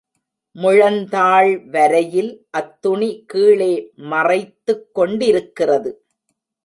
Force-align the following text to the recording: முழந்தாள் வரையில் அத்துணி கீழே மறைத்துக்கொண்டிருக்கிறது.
முழந்தாள் 0.55 1.51
வரையில் 1.71 2.31
அத்துணி 2.49 3.11
கீழே 3.27 3.71
மறைத்துக்கொண்டிருக்கிறது. 4.11 5.91